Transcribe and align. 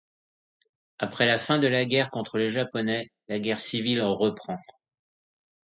Après 0.97 1.27
la 1.27 1.37
fin 1.37 1.59
de 1.59 1.67
la 1.67 1.85
guerre 1.85 2.09
contre 2.09 2.39
les 2.39 2.49
Japonais, 2.49 3.11
la 3.27 3.37
guerre 3.37 3.59
civile 3.59 4.01
reprend. 4.01 4.57